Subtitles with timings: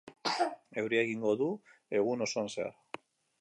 [0.83, 1.49] Euria egingo du
[2.01, 2.73] egun osoan zehar.